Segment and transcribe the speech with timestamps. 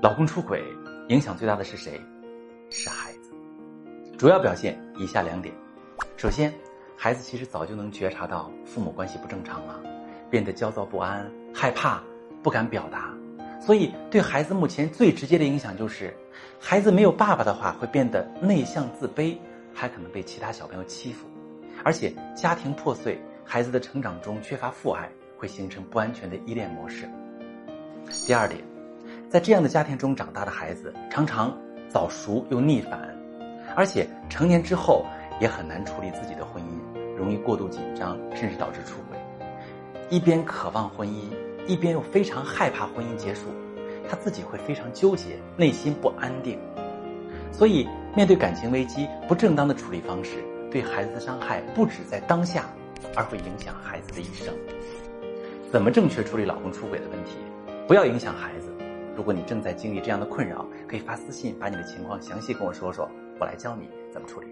[0.00, 0.62] 老公出轨
[1.08, 2.00] 影响最大的是谁？
[2.70, 3.32] 是孩子。
[4.16, 5.52] 主要表现以下两点：
[6.16, 6.54] 首先，
[6.96, 9.80] 孩子其实早就能觉察到父母关系不正常了，
[10.30, 12.00] 变得焦躁不安、害怕、
[12.44, 13.12] 不敢表达。
[13.60, 16.16] 所以，对孩子目前最直接的影响就是，
[16.60, 19.36] 孩子没有爸爸的话，会变得内向自卑，
[19.74, 21.26] 还可能被其他小朋友欺负。
[21.82, 27.08] 而且，家庭破碎，孩子的成长中缺乏父爱，会形成不安全的依恋模式。
[28.24, 28.67] 第二点。
[29.28, 31.54] 在这样的家庭中长大的孩子，常常
[31.86, 33.14] 早熟又逆反，
[33.76, 35.04] 而且成年之后
[35.38, 39.18] 也很难处理自己的婚姻，容易过度紧张，甚至导致出轨。
[40.08, 41.24] 一边渴望婚姻，
[41.66, 43.48] 一边又非常害怕婚姻结束，
[44.08, 46.58] 他自己会非常纠结，内心不安定。
[47.52, 47.86] 所以，
[48.16, 52.64] 面对感情危机，不正当的处理方式，对孩子的伤害不止在当下，
[53.14, 54.54] 而会影响孩子的一生。
[55.70, 57.32] 怎么正确处理老公出轨的问题？
[57.86, 58.57] 不要影响孩子。
[59.18, 64.46] 如果你正在经历这样的困扰，可以发私信把你的情况详细跟我说说，我来教你怎么处理。